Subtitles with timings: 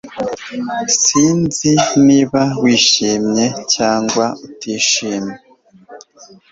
[0.85, 1.71] S Sinzi
[2.07, 5.35] niba wishimye cyangwa utishimye